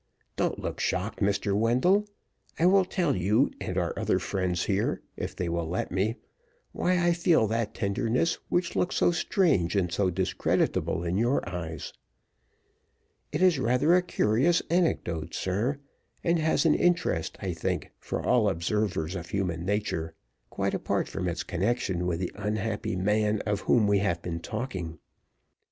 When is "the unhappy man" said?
22.21-23.39